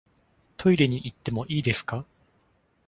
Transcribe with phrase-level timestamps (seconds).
[0.57, 2.07] トイレに行ってもいいですか？